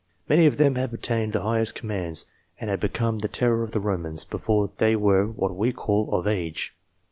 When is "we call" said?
5.55-6.09